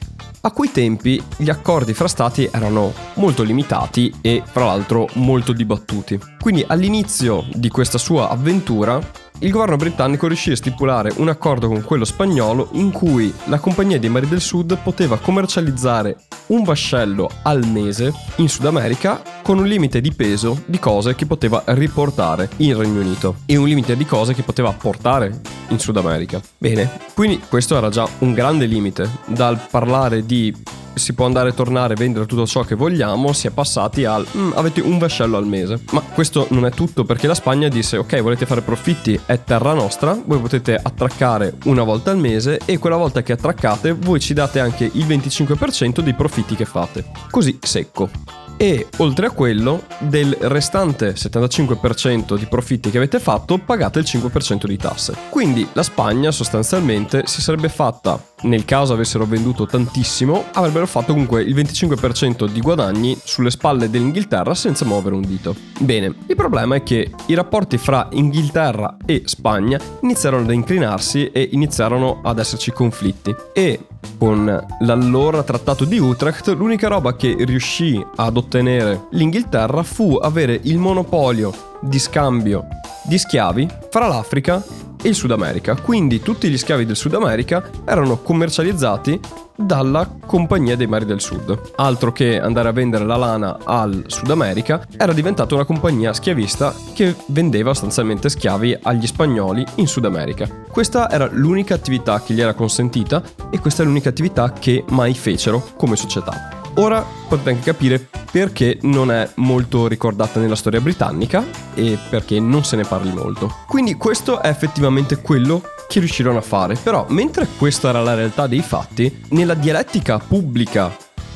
a 0.47 0.50
quei 0.50 0.71
tempi 0.71 1.23
gli 1.37 1.49
accordi 1.49 1.95
fra 1.95 2.09
stati 2.09 2.49
erano 2.53 2.93
molto 3.14 3.43
limitati 3.43 4.12
e 4.21 4.43
fra 4.45 4.67
l'altro 4.67 5.09
molto 5.14 5.53
dibattuti. 5.53 6.19
Quindi 6.38 6.62
all'inizio 6.67 7.45
di 7.55 7.71
questa 7.71 7.97
sua 7.97 8.29
avventura 8.29 9.00
il 9.41 9.50
governo 9.50 9.76
britannico 9.76 10.29
riuscì 10.29 10.53
a 10.53 10.57
stipulare 10.57 11.12
un 11.17 11.29
accordo 11.29 11.67
con 11.67 11.83
quello 11.83 12.05
spagnolo 12.05 12.69
in 12.73 12.93
cui 12.93 13.35
la 13.47 13.59
Compagnia 13.59 13.99
dei 13.99 14.09
Mari 14.09 14.29
del 14.29 14.41
Sud 14.41 14.79
poteva 14.83 15.19
commercializzare 15.19 16.17
un 16.47 16.62
vascello 16.62 17.29
al 17.43 17.67
mese 17.67 18.12
in 18.37 18.49
Sud 18.49 18.64
America 18.64 19.23
con 19.43 19.59
un 19.59 19.67
limite 19.67 20.00
di 20.00 20.12
peso 20.12 20.62
di 20.67 20.79
cose 20.79 21.14
che 21.14 21.26
poteva 21.26 21.62
riportare 21.67 22.49
in 22.59 22.79
Regno 22.79 23.00
Unito 23.00 23.37
e 23.45 23.57
un 23.57 23.67
limite 23.67 23.97
di 23.97 24.07
cose 24.07 24.35
che 24.35 24.43
poteva 24.43 24.73
portare 24.73 25.41
in 25.69 25.79
Sud 25.79 25.97
America. 25.97 26.41
Bene, 26.57 27.00
quindi 27.12 27.41
questo 27.49 27.76
era 27.76 27.88
già 27.88 28.09
un 28.21 28.33
grande 28.35 28.67
limite 28.67 29.11
dal 29.26 29.61
parlare 29.69 30.25
di 30.25 30.55
si 30.95 31.13
può 31.13 31.27
andare 31.27 31.51
e 31.51 31.55
tornare, 31.55 31.95
vendere 31.95 32.27
tutto 32.27 32.47
ciò 32.47 32.63
che 32.63 32.75
vogliamo, 32.75 33.33
si 33.33 33.47
è 33.47 33.51
passati 33.51 34.05
al 34.05 34.27
mm, 34.37 34.53
avete 34.55 34.81
un 34.81 34.99
vascello 34.99 35.37
al 35.37 35.47
mese. 35.47 35.81
Ma 35.93 36.01
questo 36.01 36.47
non 36.51 36.67
è 36.67 36.71
tutto 36.71 37.05
perché 37.05 37.27
la 37.27 37.35
Spagna 37.35 37.69
disse 37.69 37.97
ok 37.97 38.21
volete 38.21 38.47
fare 38.47 38.63
profitti, 38.63 39.19
è 39.27 39.43
terra 39.43 39.73
nostra, 39.73 40.19
voi 40.25 40.41
potete 40.41 40.79
attraccare 40.81 41.55
una 41.65 41.83
volta 41.83 42.11
al 42.11 42.19
mese 42.19 42.61
e 42.65 42.79
quella 42.79 42.97
volta 42.97 43.23
che 43.23 43.33
attraccate 43.33 43.93
voi 43.93 44.21
ci 44.21 44.35
date 44.35 44.61
anche 44.61 44.91
il 44.93 45.07
25% 45.07 46.01
dei 46.01 46.15
profitti 46.15 46.55
che 46.55 46.65
fate. 46.65 47.05
Così 47.31 47.59
secco 47.61 48.09
e 48.57 48.87
oltre 48.99 49.27
a 49.27 49.31
quello 49.31 49.85
del 49.99 50.37
restante 50.43 51.15
75% 51.15 52.37
di 52.39 52.47
profitti 52.47 52.91
che 52.91 52.99
avete 52.99 53.19
fatto 53.19 53.59
pagate 53.59 53.99
il 53.99 54.07
5% 54.09 54.67
di 54.67 54.77
tasse. 54.77 55.15
Quindi 55.31 55.67
la 55.73 55.83
Spagna 55.83 56.31
sostanzialmente 56.31 57.23
si 57.27 57.41
sarebbe 57.41 57.69
fatta, 57.69 58.21
nel 58.45 58.65
caso 58.65 58.93
avessero 58.93 59.27
venduto 59.27 59.67
tantissimo, 59.67 60.45
avrebbero 60.53 60.87
fatto 60.87 61.13
comunque 61.13 61.43
il 61.43 61.55
25% 61.55 62.49
di 62.49 62.61
guadagni 62.61 63.19
sulle 63.23 63.51
spalle 63.51 63.91
dell'Inghilterra 63.91 64.55
senza 64.55 64.85
muovere 64.85 65.15
un 65.15 65.23
dito. 65.23 65.55
Bene, 65.81 66.15
il 66.27 66.37
problema 66.37 66.77
è 66.77 66.83
che 66.83 67.11
i 67.27 67.35
rapporti 67.35 67.79
fra 67.79 68.09
Inghilterra 68.13 68.97
e 69.05 69.23
Spagna 69.25 69.79
iniziarono 70.03 70.45
ad 70.45 70.53
inclinarsi 70.53 71.31
e 71.31 71.49
iniziarono 71.53 72.21
ad 72.23 72.39
esserci 72.39 72.71
conflitti 72.71 73.35
e 73.53 73.81
con 74.19 74.67
l'allora 74.81 75.43
trattato 75.43 75.85
di 75.85 75.99
Utrecht 75.99 76.49
l'unica 76.49 76.89
roba 76.89 77.17
che 77.17 77.35
riuscì 77.39 78.05
ad 78.17 78.37
ottenere 78.37 79.07
l'Inghilterra 79.11 79.83
fu 79.83 80.17
avere 80.17 80.59
il 80.65 80.79
monopolio 80.79 81.53
di 81.81 81.99
scambio 81.99 82.67
di 83.03 83.19
schiavi 83.19 83.69
fra 83.91 84.07
l'Africa 84.07 84.63
il 85.05 85.15
Sud 85.15 85.31
America. 85.31 85.75
Quindi 85.77 86.21
tutti 86.21 86.49
gli 86.49 86.59
schiavi 86.59 86.85
del 86.85 86.97
Sud 86.97 87.15
America 87.15 87.69
erano 87.85 88.19
commercializzati 88.19 89.21
dalla 89.57 90.09
Compagnia 90.27 90.77
dei 90.77 90.87
Mari 90.87 91.05
del 91.05 91.21
Sud. 91.21 91.73
Altro 91.77 92.13
che 92.13 92.41
andare 92.41 92.69
a 92.69 92.73
vendere 92.73 93.05
la 93.05 93.17
lana 93.17 93.59
al 93.65 94.05
Sud 94.09 94.31
America, 94.31 94.87
era 94.97 95.13
diventata 95.13 95.55
una 95.55 95.65
compagnia 95.65 96.13
schiavista 96.13 96.75
che 96.93 97.15
vendeva 97.27 97.73
sostanzialmente 97.73 98.29
schiavi 98.29 98.77
agli 98.83 99.07
spagnoli 99.07 99.65
in 99.77 99.87
Sud 99.87 100.05
America. 100.05 100.49
Questa 100.71 101.11
era 101.11 101.29
l'unica 101.31 101.75
attività 101.75 102.21
che 102.21 102.35
gli 102.35 102.41
era 102.41 102.55
consentita 102.55 103.23
e 103.51 103.61
questa 103.61 103.83
è 103.83 103.87
l'unica 103.87 104.09
attività 104.09 104.53
che 104.53 104.85
mai 104.89 105.15
fecero 105.15 105.65
come 105.77 105.97
società. 105.97 106.49
Ora 106.77 107.05
potete 107.29 107.51
anche 107.51 107.63
capire 107.63 108.09
perché 108.35 108.79
non 108.83 109.12
è 109.12 109.31
molto 109.37 109.87
ricordata 109.87 110.41
nella 110.41 110.57
storia 110.57 110.81
britannica 110.81 111.47
e 111.73 111.97
perché 112.11 112.41
non 112.41 112.64
se 112.64 112.75
ne 112.75 112.83
parli 112.83 113.12
molto. 113.12 113.59
Quindi 113.69 113.95
questo 113.95 114.43
è 114.43 114.49
effettivamente 114.49 115.21
quello 115.21 115.62
che 115.87 116.00
riuscirono 116.00 116.38
a 116.38 116.41
fare. 116.41 116.75
Però 116.75 117.07
mentre 117.11 117.47
questa 117.57 117.91
era 117.91 118.03
la 118.03 118.14
realtà 118.14 118.49
dei 118.49 118.61
fatti, 118.61 119.23
nella 119.29 119.55
dialettica 119.55 120.19
pubblica, 120.19 120.93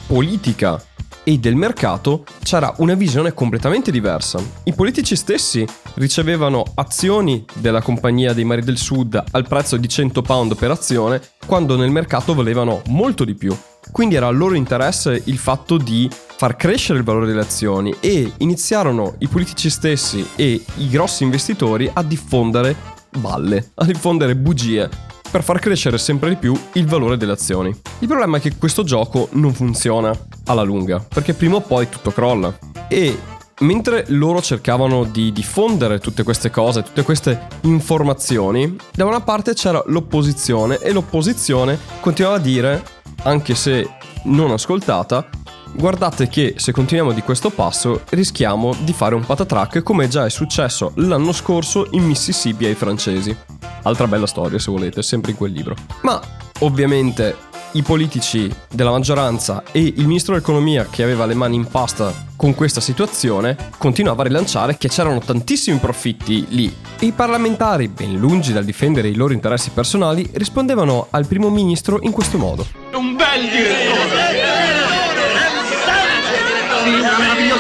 politica 0.09 0.83
e 1.23 1.39
del 1.39 1.55
mercato 1.55 2.25
c'era 2.43 2.75
una 2.79 2.95
visione 2.95 3.33
completamente 3.33 3.93
diversa. 3.93 4.41
I 4.65 4.73
politici 4.73 5.15
stessi 5.15 5.65
ricevevano 5.95 6.65
azioni 6.75 7.45
della 7.55 7.81
compagnia 7.81 8.33
dei 8.33 8.43
Mari 8.43 8.65
del 8.65 8.77
Sud 8.77 9.23
al 9.31 9.47
prezzo 9.47 9.77
di 9.77 9.89
100 9.89 10.21
pound 10.23 10.57
per 10.57 10.73
azione, 10.73 11.23
quando 11.47 11.77
nel 11.77 11.93
mercato 11.93 12.35
volevano 12.35 12.83
molto 12.87 13.25
di 13.25 13.37
più. 13.37 13.57
Quindi 13.93 14.17
era 14.17 14.27
al 14.27 14.37
loro 14.37 14.55
interesse 14.55 15.23
il 15.27 15.39
fatto 15.39 15.77
di 15.77 16.11
far 16.39 16.55
crescere 16.55 17.01
il 17.01 17.05
valore 17.05 17.27
delle 17.27 17.41
azioni 17.41 17.93
e 17.99 18.33
iniziarono 18.37 19.17
i 19.19 19.27
politici 19.27 19.69
stessi 19.69 20.25
e 20.37 20.65
i 20.77 20.89
grossi 20.89 21.25
investitori 21.25 21.91
a 21.93 22.05
diffondere 22.05 22.77
balle, 23.19 23.73
a 23.75 23.85
diffondere 23.85 24.37
bugie 24.37 24.89
per 25.29 25.43
far 25.43 25.59
crescere 25.59 25.99
sempre 25.99 26.29
di 26.29 26.37
più 26.37 26.57
il 26.75 26.87
valore 26.87 27.17
delle 27.17 27.33
azioni. 27.33 27.77
Il 27.99 28.07
problema 28.07 28.37
è 28.37 28.41
che 28.41 28.57
questo 28.57 28.85
gioco 28.85 29.29
non 29.33 29.53
funziona 29.53 30.17
alla 30.45 30.63
lunga, 30.63 31.01
perché 31.01 31.35
prima 31.35 31.57
o 31.57 31.61
poi 31.61 31.89
tutto 31.89 32.13
crolla. 32.13 32.57
E 32.87 33.19
mentre 33.59 34.05
loro 34.11 34.41
cercavano 34.41 35.03
di 35.03 35.33
diffondere 35.33 35.99
tutte 35.99 36.23
queste 36.23 36.51
cose, 36.51 36.85
tutte 36.85 37.03
queste 37.03 37.49
informazioni, 37.63 38.77
da 38.95 39.07
una 39.07 39.21
parte 39.21 39.55
c'era 39.55 39.83
l'opposizione 39.87 40.79
e 40.79 40.93
l'opposizione 40.93 41.77
continuava 41.99 42.37
a 42.37 42.41
dire, 42.41 42.83
anche 43.25 43.57
se 43.57 43.97
non 44.25 44.53
ascoltata, 44.53 45.29
guardate 45.73 46.29
che 46.29 46.55
se 46.57 46.73
continuiamo 46.73 47.13
di 47.13 47.23
questo 47.23 47.51
passo 47.51 48.03
rischiamo 48.11 48.75
di 48.81 48.93
fare 48.93 49.15
un 49.15 49.25
patatrack 49.25 49.83
come 49.83 50.09
già 50.09 50.25
è 50.25 50.31
successo 50.31 50.93
l'anno 50.97 51.33
scorso 51.33 51.89
in 51.93 52.05
Mississippi 52.05 52.67
ai 52.67 52.75
francesi. 52.75 53.37
Altra 53.83 54.07
bella 54.07 54.27
storia 54.27 54.59
se 54.59 54.71
volete, 54.71 55.03
sempre 55.03 55.33
in 55.33 55.37
quel 55.37 55.53
libro. 55.53 55.75
Ma 56.03 56.21
ovviamente 56.61 57.47
i 57.73 57.83
politici 57.83 58.51
della 58.71 58.91
maggioranza 58.91 59.63
e 59.73 59.81
il 59.81 60.07
ministro 60.07 60.33
dell'economia 60.33 60.87
che 60.89 61.03
aveva 61.03 61.27
le 61.27 61.35
mani 61.35 61.57
in 61.57 61.67
pasta 61.67 62.27
con 62.35 62.55
questa 62.55 62.81
situazione 62.81 63.57
continuava 63.79 64.23
a 64.23 64.27
rilanciare 64.27 64.79
che 64.79 64.89
c'erano 64.89 65.19
tantissimi 65.19 65.79
profitti 65.79 66.47
lì. 66.51 66.75
E 66.99 67.07
i 67.07 67.13
parlamentari, 67.13 67.89
ben 67.89 68.17
lungi 68.17 68.53
dal 68.53 68.65
difendere 68.65 69.09
i 69.09 69.15
loro 69.15 69.33
interessi 69.33 69.71
personali, 69.71 70.29
rispondevano 70.35 71.09
al 71.11 71.27
primo 71.27 71.51
ministro 71.51 71.99
in 72.01 72.13
questo 72.13 72.39
modo. 72.39 72.67
Un 72.93 73.17
bel 73.17 73.43
direttore! 73.43 74.48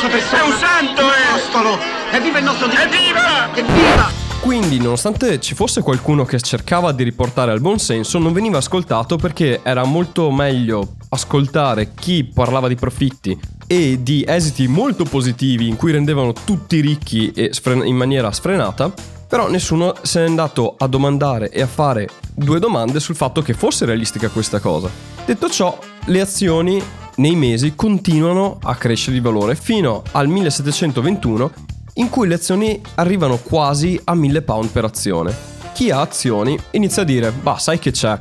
Meravigliosa 0.08 0.10
persona! 0.10 0.42
È 0.42 0.46
un 0.46 0.58
santo, 0.58 1.00
è! 1.02 1.28
Apostolo! 1.28 1.78
Evviva 2.12 2.38
il 2.38 2.44
nostro 2.44 2.66
Dio! 2.66 2.80
Evviva! 2.80 3.54
Evviva! 3.54 4.26
Quindi, 4.40 4.78
nonostante 4.78 5.40
ci 5.40 5.54
fosse 5.54 5.82
qualcuno 5.82 6.24
che 6.24 6.40
cercava 6.40 6.92
di 6.92 7.02
riportare 7.02 7.52
al 7.52 7.60
buon 7.60 7.78
senso, 7.78 8.18
non 8.18 8.32
veniva 8.32 8.58
ascoltato 8.58 9.16
perché 9.16 9.60
era 9.62 9.84
molto 9.84 10.30
meglio 10.30 10.94
ascoltare 11.10 11.92
chi 11.94 12.24
parlava 12.24 12.68
di 12.68 12.76
profitti 12.76 13.38
e 13.66 14.02
di 14.02 14.24
esiti 14.26 14.66
molto 14.66 15.04
positivi 15.04 15.68
in 15.68 15.76
cui 15.76 15.92
rendevano 15.92 16.32
tutti 16.32 16.80
ricchi 16.80 17.30
e 17.32 17.50
in 17.84 17.96
maniera 17.96 18.32
sfrenata, 18.32 18.92
però 19.26 19.50
nessuno 19.50 19.94
se 20.00 20.20
n'è 20.20 20.26
andato 20.26 20.76
a 20.78 20.86
domandare 20.86 21.50
e 21.50 21.60
a 21.60 21.66
fare 21.66 22.08
due 22.32 22.58
domande 22.58 23.00
sul 23.00 23.16
fatto 23.16 23.42
che 23.42 23.52
fosse 23.52 23.84
realistica 23.84 24.30
questa 24.30 24.60
cosa. 24.60 24.88
Detto 25.26 25.50
ciò, 25.50 25.76
le 26.06 26.20
azioni 26.20 26.82
nei 27.18 27.36
mesi 27.36 27.74
continuano 27.74 28.58
a 28.62 28.74
crescere 28.74 29.12
di 29.12 29.20
valore 29.20 29.54
fino 29.54 30.02
al 30.12 30.28
1721 30.28 31.50
in 31.94 32.08
cui 32.10 32.28
le 32.28 32.34
azioni 32.34 32.80
arrivano 32.94 33.38
quasi 33.38 34.00
a 34.04 34.14
1000 34.14 34.42
pound 34.42 34.70
per 34.70 34.84
azione. 34.84 35.34
Chi 35.74 35.90
ha 35.90 36.00
azioni 36.00 36.58
inizia 36.72 37.02
a 37.02 37.04
dire, 37.04 37.30
bah 37.30 37.58
sai 37.58 37.78
che 37.78 37.90
c'è, 37.90 38.18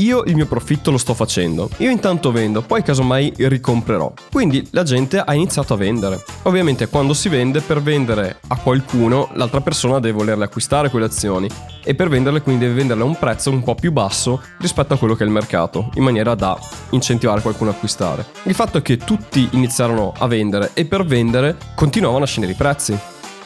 io 0.00 0.22
il 0.24 0.34
mio 0.34 0.46
profitto 0.46 0.90
lo 0.90 0.98
sto 0.98 1.14
facendo, 1.14 1.68
io 1.78 1.90
intanto 1.90 2.32
vendo, 2.32 2.62
poi 2.62 2.82
casomai 2.82 3.32
ricomprerò. 3.36 4.12
Quindi 4.30 4.66
la 4.70 4.82
gente 4.82 5.18
ha 5.18 5.34
iniziato 5.34 5.74
a 5.74 5.76
vendere. 5.76 6.22
Ovviamente 6.42 6.88
quando 6.88 7.14
si 7.14 7.28
vende, 7.28 7.60
per 7.60 7.82
vendere 7.82 8.40
a 8.48 8.56
qualcuno, 8.56 9.28
l'altra 9.34 9.60
persona 9.60 10.00
deve 10.00 10.16
volerle 10.16 10.44
acquistare 10.44 10.90
quelle 10.90 11.06
azioni 11.06 11.48
e 11.82 11.94
per 11.94 12.08
venderle 12.08 12.42
quindi 12.42 12.64
deve 12.64 12.76
venderle 12.76 13.02
a 13.02 13.06
un 13.06 13.18
prezzo 13.18 13.50
un 13.50 13.62
po' 13.62 13.74
più 13.74 13.92
basso 13.92 14.42
rispetto 14.58 14.94
a 14.94 14.98
quello 14.98 15.14
che 15.14 15.24
è 15.24 15.26
il 15.26 15.32
mercato, 15.32 15.90
in 15.94 16.02
maniera 16.02 16.34
da 16.34 16.58
incentivare 16.90 17.40
qualcuno 17.40 17.70
a 17.70 17.74
acquistare. 17.74 18.24
Il 18.44 18.54
fatto 18.54 18.78
è 18.78 18.82
che 18.82 18.96
tutti 18.96 19.48
iniziarono 19.52 20.12
a 20.16 20.26
vendere 20.26 20.70
e 20.74 20.84
per 20.84 21.04
vendere 21.04 21.56
continuavano 21.74 22.24
a 22.24 22.26
scendere 22.26 22.54
i 22.54 22.56
prezzi. 22.56 22.98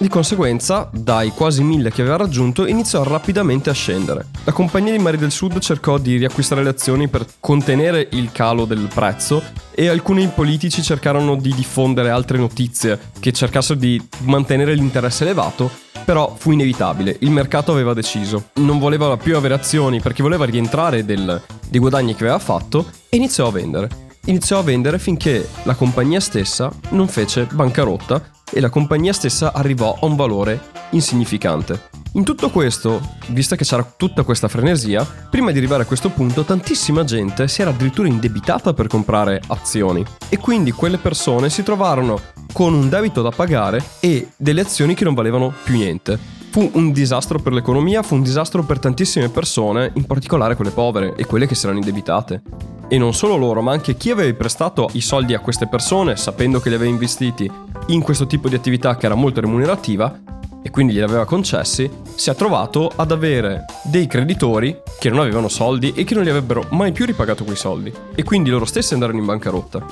Di 0.04 0.10
conseguenza, 0.10 0.90
dai 0.92 1.30
quasi 1.30 1.62
mille 1.62 1.90
che 1.90 2.02
aveva 2.02 2.18
raggiunto, 2.18 2.66
iniziò 2.66 3.02
rapidamente 3.04 3.70
a 3.70 3.72
scendere. 3.72 4.26
La 4.44 4.52
compagnia 4.52 4.92
di 4.92 4.98
Mari 4.98 5.16
del 5.16 5.30
Sud 5.30 5.58
cercò 5.60 5.96
di 5.96 6.18
riacquistare 6.18 6.62
le 6.62 6.68
azioni 6.68 7.08
per 7.08 7.24
contenere 7.40 8.08
il 8.10 8.30
calo 8.30 8.66
del 8.66 8.86
prezzo 8.92 9.42
e 9.70 9.88
alcuni 9.88 10.28
politici 10.28 10.82
cercarono 10.82 11.36
di 11.36 11.54
diffondere 11.54 12.10
altre 12.10 12.36
notizie 12.36 13.00
che 13.18 13.32
cercassero 13.32 13.78
di 13.78 13.98
mantenere 14.24 14.74
l'interesse 14.74 15.24
elevato 15.24 15.70
però 16.04 16.34
fu 16.36 16.50
inevitabile, 16.50 17.16
il 17.20 17.30
mercato 17.30 17.72
aveva 17.72 17.94
deciso, 17.94 18.50
non 18.56 18.78
voleva 18.78 19.16
più 19.16 19.38
avere 19.38 19.54
azioni 19.54 20.02
perché 20.02 20.22
voleva 20.22 20.44
rientrare 20.44 21.06
del, 21.06 21.40
dei 21.66 21.80
guadagni 21.80 22.14
che 22.14 22.24
aveva 22.24 22.38
fatto 22.38 22.90
e 23.08 23.16
iniziò 23.16 23.46
a 23.46 23.52
vendere. 23.52 23.88
Iniziò 24.26 24.58
a 24.58 24.62
vendere 24.62 24.98
finché 24.98 25.48
la 25.62 25.74
compagnia 25.74 26.20
stessa 26.20 26.70
non 26.90 27.08
fece 27.08 27.46
bancarotta 27.50 28.32
e 28.54 28.60
la 28.60 28.70
compagnia 28.70 29.12
stessa 29.12 29.52
arrivò 29.52 29.98
a 30.00 30.06
un 30.06 30.14
valore 30.14 30.60
insignificante. 30.90 31.90
In 32.12 32.22
tutto 32.22 32.48
questo, 32.50 33.00
visto 33.28 33.56
che 33.56 33.64
c'era 33.64 33.82
tutta 33.96 34.22
questa 34.22 34.46
frenesia, 34.46 35.04
prima 35.28 35.50
di 35.50 35.58
arrivare 35.58 35.82
a 35.82 35.86
questo 35.86 36.10
punto 36.10 36.44
tantissima 36.44 37.02
gente 37.02 37.48
si 37.48 37.60
era 37.60 37.70
addirittura 37.70 38.06
indebitata 38.06 38.72
per 38.72 38.86
comprare 38.86 39.42
azioni 39.48 40.04
e 40.28 40.38
quindi 40.38 40.70
quelle 40.70 40.98
persone 40.98 41.50
si 41.50 41.64
trovarono 41.64 42.20
con 42.52 42.72
un 42.72 42.88
debito 42.88 43.20
da 43.20 43.30
pagare 43.30 43.82
e 43.98 44.28
delle 44.36 44.60
azioni 44.60 44.94
che 44.94 45.02
non 45.02 45.14
valevano 45.14 45.52
più 45.64 45.74
niente. 45.74 46.16
Fu 46.50 46.70
un 46.74 46.92
disastro 46.92 47.40
per 47.40 47.52
l'economia, 47.52 48.04
fu 48.04 48.14
un 48.14 48.22
disastro 48.22 48.62
per 48.62 48.78
tantissime 48.78 49.28
persone, 49.28 49.90
in 49.94 50.04
particolare 50.04 50.54
quelle 50.54 50.70
povere 50.70 51.14
e 51.16 51.26
quelle 51.26 51.48
che 51.48 51.56
si 51.56 51.64
erano 51.64 51.80
indebitate. 51.80 52.42
E 52.86 52.96
non 52.96 53.12
solo 53.12 53.34
loro, 53.34 53.60
ma 53.60 53.72
anche 53.72 53.96
chi 53.96 54.10
aveva 54.10 54.32
prestato 54.36 54.88
i 54.92 55.00
soldi 55.00 55.34
a 55.34 55.40
queste 55.40 55.66
persone, 55.66 56.14
sapendo 56.14 56.60
che 56.60 56.68
li 56.68 56.76
aveva 56.76 56.92
investiti 56.92 57.50
in 57.88 58.00
questo 58.00 58.26
tipo 58.26 58.48
di 58.48 58.54
attività 58.54 58.96
che 58.96 59.06
era 59.06 59.14
molto 59.14 59.40
remunerativa, 59.40 60.20
e 60.62 60.70
quindi 60.70 60.94
glieli 60.94 61.04
aveva 61.04 61.26
concessi, 61.26 61.90
si 62.14 62.30
è 62.30 62.34
trovato 62.34 62.90
ad 62.96 63.12
avere 63.12 63.66
dei 63.82 64.06
creditori 64.06 64.80
che 64.98 65.10
non 65.10 65.20
avevano 65.20 65.48
soldi 65.48 65.92
e 65.94 66.04
che 66.04 66.14
non 66.14 66.24
gli 66.24 66.30
avrebbero 66.30 66.66
mai 66.70 66.90
più 66.92 67.04
ripagato 67.04 67.44
quei 67.44 67.56
soldi. 67.56 67.92
E 68.14 68.22
quindi 68.22 68.48
loro 68.48 68.64
stessi 68.64 68.94
andarono 68.94 69.18
in 69.18 69.26
bancarotta. 69.26 69.86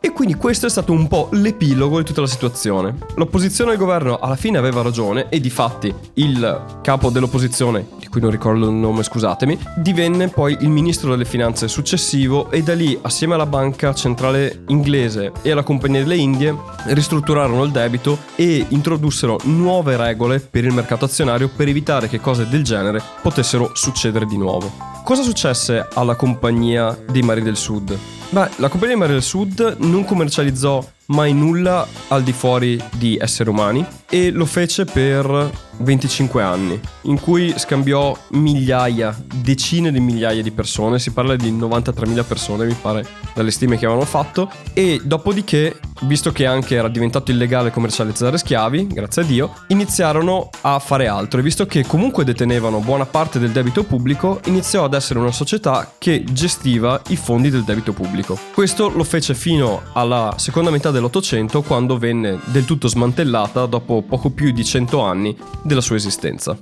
E 0.00 0.12
quindi 0.12 0.34
questo 0.34 0.66
è 0.66 0.70
stato 0.70 0.92
un 0.92 1.08
po' 1.08 1.28
l'epilogo 1.32 1.98
di 1.98 2.04
tutta 2.04 2.20
la 2.20 2.26
situazione. 2.26 2.96
L'opposizione 3.16 3.72
al 3.72 3.76
governo 3.76 4.18
alla 4.18 4.36
fine 4.36 4.58
aveva 4.58 4.82
ragione 4.82 5.28
e 5.28 5.40
di 5.40 5.50
fatti 5.50 5.92
il 6.14 6.78
capo 6.82 7.10
dell'opposizione, 7.10 7.86
di 7.98 8.06
cui 8.06 8.20
non 8.20 8.30
ricordo 8.30 8.66
il 8.66 8.72
nome 8.72 9.02
scusatemi, 9.02 9.58
divenne 9.78 10.28
poi 10.28 10.56
il 10.60 10.68
ministro 10.68 11.10
delle 11.10 11.24
finanze 11.24 11.66
successivo 11.66 12.50
e 12.50 12.62
da 12.62 12.74
lì 12.74 12.96
assieme 13.02 13.34
alla 13.34 13.46
banca 13.46 13.94
centrale 13.94 14.62
inglese 14.68 15.32
e 15.42 15.50
alla 15.50 15.62
compagnia 15.64 16.02
delle 16.02 16.16
Indie 16.16 16.56
ristrutturarono 16.86 17.64
il 17.64 17.72
debito 17.72 18.18
e 18.36 18.64
introdussero 18.68 19.40
nuove 19.44 19.96
regole 19.96 20.40
per 20.40 20.64
il 20.64 20.72
mercato 20.72 21.06
azionario 21.06 21.48
per 21.48 21.68
evitare 21.68 22.08
che 22.08 22.20
cose 22.20 22.48
del 22.48 22.62
genere 22.62 23.02
potessero 23.22 23.70
succedere 23.74 24.26
di 24.26 24.36
nuovo. 24.36 24.94
Cosa 25.02 25.22
successe 25.22 25.88
alla 25.94 26.16
compagnia 26.16 26.96
dei 27.08 27.22
Mari 27.22 27.42
del 27.42 27.56
Sud? 27.56 28.15
Beh, 28.28 28.50
la 28.56 28.68
compagnia 28.68 28.96
Mari 28.96 29.12
del 29.12 29.22
Sud 29.22 29.76
non 29.80 30.04
commercializzò 30.04 30.84
mai 31.06 31.32
nulla 31.32 31.86
al 32.08 32.22
di 32.22 32.32
fuori 32.32 32.82
di 32.96 33.16
esseri 33.16 33.48
umani 33.48 33.86
e 34.08 34.30
lo 34.30 34.44
fece 34.44 34.84
per 34.84 35.50
25 35.78 36.42
anni, 36.42 36.80
in 37.02 37.20
cui 37.20 37.54
scambiò 37.56 38.16
migliaia, 38.30 39.16
decine 39.34 39.92
di 39.92 40.00
migliaia 40.00 40.42
di 40.42 40.50
persone, 40.50 40.98
si 40.98 41.12
parla 41.12 41.36
di 41.36 41.52
93.000 41.52 42.24
persone 42.26 42.66
mi 42.66 42.76
pare 42.80 43.06
dalle 43.34 43.50
stime 43.50 43.76
che 43.78 43.86
avevano 43.86 44.06
fatto, 44.06 44.50
e 44.72 45.00
dopodiché, 45.02 45.78
visto 46.02 46.32
che 46.32 46.46
anche 46.46 46.74
era 46.74 46.88
diventato 46.88 47.30
illegale 47.30 47.70
commercializzare 47.70 48.38
schiavi, 48.38 48.86
grazie 48.86 49.22
a 49.22 49.24
Dio, 49.24 49.52
iniziarono 49.68 50.50
a 50.62 50.78
fare 50.78 51.06
altro 51.06 51.40
e 51.40 51.42
visto 51.42 51.66
che 51.66 51.84
comunque 51.86 52.24
detenevano 52.24 52.80
buona 52.80 53.06
parte 53.06 53.38
del 53.38 53.50
debito 53.50 53.84
pubblico, 53.84 54.40
iniziò 54.46 54.84
ad 54.84 54.94
essere 54.94 55.18
una 55.18 55.32
società 55.32 55.92
che 55.98 56.24
gestiva 56.24 57.00
i 57.08 57.16
fondi 57.16 57.50
del 57.50 57.64
debito 57.64 57.92
pubblico. 57.92 58.38
Questo 58.54 58.88
lo 58.88 59.04
fece 59.04 59.34
fino 59.34 59.82
alla 59.92 60.34
seconda 60.36 60.70
metà 60.70 60.90
dell'Ottocento 60.90 61.62
quando 61.62 61.98
venne 61.98 62.38
del 62.46 62.64
tutto 62.64 62.88
smantellata 62.88 63.66
dopo 63.66 64.02
poco 64.02 64.30
più 64.30 64.50
di 64.52 64.64
100 64.64 65.00
anni 65.02 65.36
della 65.66 65.80
sua 65.80 65.96
esistenza. 65.96 66.56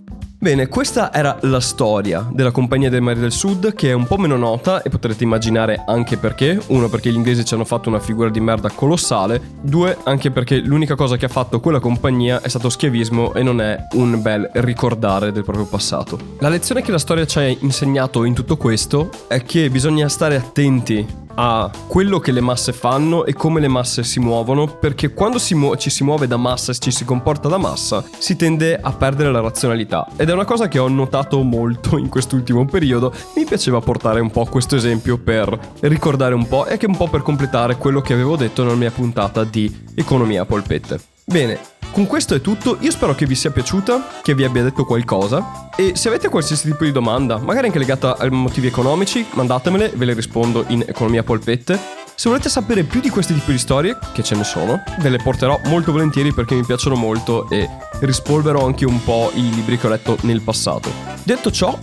Bene, 0.45 0.69
questa 0.69 1.11
era 1.11 1.39
la 1.43 1.61
storia 1.61 2.29
della 2.31 2.51
Compagnia 2.51 2.91
del 2.91 3.01
Mare 3.01 3.19
del 3.19 3.33
Sud, 3.33 3.73
che 3.73 3.89
è 3.89 3.93
un 3.95 4.07
po' 4.07 4.19
meno 4.19 4.37
nota 4.37 4.83
e 4.83 4.91
potrete 4.91 5.25
immaginare 5.25 5.85
anche 5.87 6.19
perché. 6.19 6.61
Uno, 6.67 6.91
perché 6.91 7.11
gli 7.11 7.15
inglesi 7.15 7.47
ci 7.47 7.55
hanno 7.55 7.65
fatto 7.65 7.89
una 7.89 7.99
figura 7.99 8.29
di 8.29 8.41
merda 8.41 8.69
colossale. 8.69 9.41
Due, 9.63 9.97
anche 10.03 10.31
perché 10.31 10.59
l'unica 10.59 10.97
cosa 10.97 11.17
che 11.17 11.25
ha 11.25 11.31
fatto 11.31 11.61
quella 11.61 11.81
compagnia 11.81 12.43
è 12.43 12.49
stato 12.49 12.69
schiavismo 12.69 13.33
e 13.33 13.43
non 13.43 13.63
è 13.63 13.87
un 13.93 14.21
bel 14.21 14.51
ricordare 14.55 15.33
del 15.33 15.45
proprio 15.45 15.65
passato. 15.65 16.19
La 16.41 16.51
lezione 16.51 16.83
che 16.83 16.91
la 16.91 16.99
storia 16.99 17.25
ci 17.25 17.39
ha 17.39 17.47
insegnato 17.47 18.25
in 18.25 18.35
tutto 18.35 18.59
questo 18.59 19.09
è 19.29 19.43
che 19.45 19.71
bisogna 19.71 20.11
stare 20.11 20.37
attenti 20.37 21.23
a 21.35 21.71
quello 21.87 22.19
che 22.19 22.33
le 22.33 22.41
masse 22.41 22.73
fanno 22.73 23.25
e 23.25 23.33
come 23.33 23.61
le 23.61 23.69
masse 23.69 24.05
si 24.05 24.21
muovono, 24.21 24.67
perché 24.67 25.13
quando 25.13 25.39
si 25.39 25.55
mu- 25.55 25.77
ci 25.77 25.91
si 25.91 26.05
muove 26.05 26.27
da 26.27 26.37
massa 26.37 26.73
e 26.73 26.79
ci 26.79 26.91
si 26.91 27.05
comporta 27.05 27.49
da 27.49 27.59
massa, 27.59 28.05
si 28.19 28.37
tende 28.37 28.79
a 28.81 28.93
perdere 28.93 29.31
la 29.31 29.41
razionalità. 29.41 30.07
Ed 30.17 30.29
è 30.29 30.33
una 30.33 30.45
cosa 30.45 30.69
che 30.69 30.79
ho 30.79 30.89
notato 30.89 31.43
molto 31.43 31.99
in 31.99 32.09
quest'ultimo 32.09 32.65
periodo. 32.65 33.13
Mi 33.37 33.45
piaceva 33.45 33.81
portare 33.81 34.21
un 34.21 34.31
po' 34.31 34.45
questo 34.45 34.77
esempio 34.77 35.19
per 35.19 35.59
ricordare 35.81 36.35
un 36.35 36.47
po' 36.47 36.67
e 36.67 36.73
anche 36.73 36.87
un 36.87 36.97
po' 36.97 37.09
per 37.09 37.23
completare 37.23 37.77
quello 37.77 38.01
che 38.01 38.13
avevo 38.13 38.37
detto 38.37 38.63
nella 38.63 38.77
mia 38.77 38.91
puntata 38.91 39.45
di 39.45 39.73
economia 39.95 40.45
polpette. 40.45 41.13
Bene, 41.27 41.59
con 41.95 42.09
questo 42.09 42.35
è 42.35 42.41
tutto, 42.41 42.77
io 42.81 42.91
spero 42.91 43.15
che 43.15 43.25
vi 43.25 43.37
sia 43.37 43.53
piaciuta, 43.53 44.19
che 44.21 44.35
vi 44.35 44.43
abbia 44.43 44.65
detto 44.65 44.85
qualcosa 44.85 45.69
e 45.77 45.93
se 45.95 46.09
avete 46.09 46.29
qualsiasi 46.29 46.69
tipo 46.69 46.83
di 46.83 46.91
domanda, 46.91 47.39
magari 47.39 47.67
anche 47.67 47.79
legata 47.79 48.17
a 48.19 48.29
motivi 48.31 48.67
economici, 48.67 49.25
mandatemele, 49.31 49.93
ve 49.95 50.05
le 50.05 50.15
rispondo 50.15 50.65
in 50.69 50.85
economia 50.85 51.23
polpette. 51.23 51.79
Se 52.17 52.29
volete 52.29 52.49
sapere 52.49 52.83
più 52.83 53.01
di 53.01 53.11
questi 53.11 53.33
tipi 53.33 53.53
di 53.53 53.59
storie, 53.59 53.97
che 54.13 54.25
ce 54.25 54.35
ne 54.35 54.43
sono, 54.43 54.83
ve 54.99 55.09
le 55.09 55.19
porterò 55.19 55.61
molto 55.67 55.93
volentieri 55.93 56.33
perché 56.33 56.57
mi 56.57 56.65
piacciono 56.65 56.97
molto 56.97 57.49
e 57.49 57.69
rispolverò 58.01 58.67
anche 58.67 58.85
un 58.85 59.03
po' 59.05 59.31
i 59.35 59.55
libri 59.55 59.79
che 59.79 59.87
ho 59.87 59.91
letto 59.91 60.19
nel 60.23 60.41
passato. 60.41 60.91
Detto 61.23 61.53
ciò, 61.53 61.79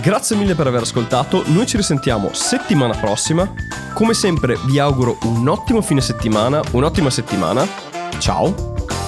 grazie 0.00 0.36
mille 0.36 0.54
per 0.54 0.68
aver 0.68 0.82
ascoltato, 0.82 1.42
noi 1.48 1.66
ci 1.66 1.76
risentiamo 1.76 2.30
settimana 2.32 2.96
prossima. 2.96 3.52
Come 3.92 4.14
sempre 4.14 4.58
vi 4.64 4.78
auguro 4.78 5.18
un 5.24 5.46
ottimo 5.48 5.82
fine 5.82 6.00
settimana, 6.00 6.62
un'ottima 6.70 7.10
settimana. 7.10 7.66
Ciao! 8.16 8.79